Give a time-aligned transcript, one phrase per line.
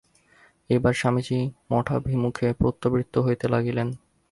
[0.69, 1.39] এইবার স্বামীজী
[1.71, 3.87] মঠাভিমুখে প্রত্যাবৃত্ত হইতে লাগিলেন।